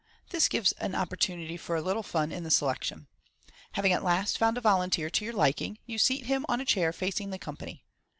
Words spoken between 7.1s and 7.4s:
the